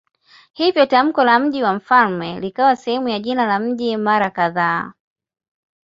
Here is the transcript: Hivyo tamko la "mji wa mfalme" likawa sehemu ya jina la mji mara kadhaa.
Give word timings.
Hivyo 0.53 0.85
tamko 0.85 1.23
la 1.23 1.39
"mji 1.39 1.63
wa 1.63 1.73
mfalme" 1.73 2.39
likawa 2.39 2.75
sehemu 2.75 3.07
ya 3.09 3.19
jina 3.19 3.45
la 3.45 3.59
mji 3.59 3.97
mara 3.97 4.29
kadhaa. 4.29 4.93